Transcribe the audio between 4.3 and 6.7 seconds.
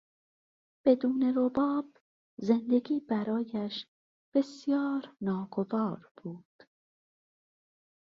بسیار ناگوار بود.